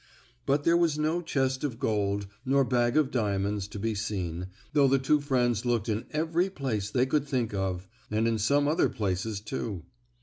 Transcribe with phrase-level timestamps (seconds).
[0.47, 4.87] But there was no chest of gold, nor bag of diamonds, to be seen, though
[4.87, 8.89] the two friends looked in every place they could think of, and in some other
[8.89, 9.83] places, too.